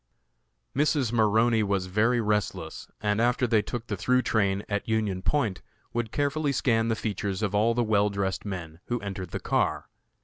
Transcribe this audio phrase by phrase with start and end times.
[0.75, 1.11] Mrs.
[1.11, 5.61] Maroney was very restless, and after they took the through train at Union Point,
[5.93, 9.89] would carefully scan the features of all the well dressed men who entered the car.